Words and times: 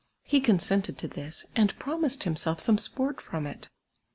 lie 0.31 0.39
consented 0.39 0.97
to 0.97 1.07
tliis, 1.07 1.45
and 1.55 1.77
promised 1.77 2.23
himself 2.23 2.59
some 2.59 2.79
sport 2.79 3.21
from 3.21 3.45
it. 3.45 3.69